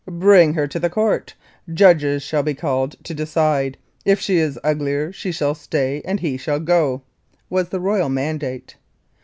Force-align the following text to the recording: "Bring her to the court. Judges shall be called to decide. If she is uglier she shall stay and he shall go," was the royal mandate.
"Bring 0.09 0.55
her 0.55 0.65
to 0.67 0.79
the 0.79 0.89
court. 0.89 1.35
Judges 1.71 2.23
shall 2.23 2.41
be 2.41 2.55
called 2.55 2.95
to 3.03 3.13
decide. 3.13 3.77
If 4.03 4.19
she 4.19 4.37
is 4.37 4.59
uglier 4.63 5.11
she 5.13 5.31
shall 5.31 5.53
stay 5.53 6.01
and 6.03 6.19
he 6.21 6.37
shall 6.37 6.59
go," 6.59 7.03
was 7.51 7.69
the 7.69 7.79
royal 7.79 8.09
mandate. 8.09 8.77